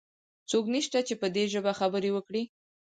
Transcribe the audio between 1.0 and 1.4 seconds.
چې په